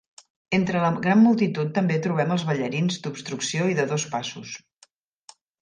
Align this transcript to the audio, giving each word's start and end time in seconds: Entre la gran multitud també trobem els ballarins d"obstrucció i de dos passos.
Entre 0.57 0.79
la 0.85 0.89
gran 1.03 1.21
multitud 1.25 1.69
també 1.75 1.99
trobem 2.07 2.33
els 2.37 2.47
ballarins 2.49 2.99
d"obstrucció 3.07 3.71
i 3.75 3.81
de 3.81 3.89
dos 3.93 4.11
passos. 4.15 4.59